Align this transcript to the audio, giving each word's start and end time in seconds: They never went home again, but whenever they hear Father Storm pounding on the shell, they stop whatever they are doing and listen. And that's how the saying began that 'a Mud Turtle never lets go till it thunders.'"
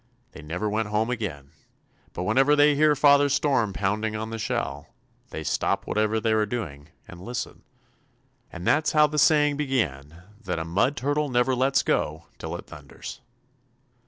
They 0.31 0.41
never 0.41 0.67
went 0.67 0.87
home 0.87 1.11
again, 1.11 1.51
but 2.13 2.23
whenever 2.23 2.55
they 2.55 2.73
hear 2.73 2.95
Father 2.95 3.29
Storm 3.29 3.71
pounding 3.71 4.15
on 4.15 4.31
the 4.31 4.39
shell, 4.39 4.87
they 5.29 5.43
stop 5.43 5.85
whatever 5.85 6.19
they 6.19 6.31
are 6.33 6.47
doing 6.47 6.89
and 7.07 7.21
listen. 7.21 7.61
And 8.51 8.65
that's 8.65 8.93
how 8.93 9.05
the 9.05 9.19
saying 9.19 9.57
began 9.57 10.23
that 10.43 10.57
'a 10.57 10.65
Mud 10.65 10.97
Turtle 10.97 11.29
never 11.29 11.53
lets 11.53 11.83
go 11.83 12.25
till 12.39 12.55
it 12.55 12.65
thunders.'" 12.65 13.21